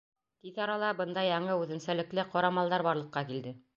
[0.45, 3.55] Тиҙ арала бында яңы үҙенсәлекле ҡорамалдар барлыҡҡа килде.